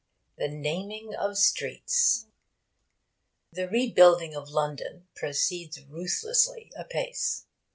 [0.35, 2.25] THE NAMING OF STREETS
[3.53, 7.45] 'The Rebuilding of London' proceeds ruthlessly apace.